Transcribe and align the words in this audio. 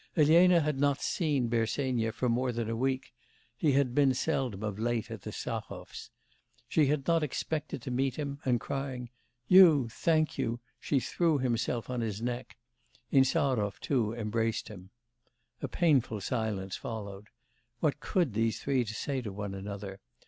Elena 0.17 0.61
had 0.61 0.79
not 0.79 0.99
seen 0.99 1.47
Bersenyev 1.47 2.15
for 2.15 2.27
more 2.27 2.51
than 2.51 2.67
a 2.67 2.75
week: 2.75 3.13
he 3.55 3.73
had 3.73 3.93
been 3.93 4.15
seldom 4.15 4.63
of 4.63 4.79
late 4.79 5.11
at 5.11 5.21
the 5.21 5.29
Stahovs'. 5.31 6.09
She 6.67 6.87
had 6.87 7.05
not 7.05 7.21
expected 7.21 7.83
to 7.83 7.91
meet 7.91 8.15
him; 8.15 8.39
and 8.43 8.59
crying, 8.59 9.11
'You! 9.47 9.89
thank 9.89 10.39
you!' 10.39 10.59
she 10.79 10.99
threw 10.99 11.37
herself 11.37 11.87
on 11.87 12.01
his 12.01 12.19
neck; 12.19 12.57
Insarov, 13.11 13.79
too, 13.79 14.11
embraced 14.15 14.69
him. 14.69 14.89
A 15.61 15.67
painful 15.67 16.19
silence 16.19 16.75
followed. 16.75 17.27
What 17.79 17.99
could 17.99 18.33
these 18.33 18.59
three 18.59 18.83
say 18.85 19.21
to 19.21 19.31
one 19.31 19.53
another? 19.53 19.99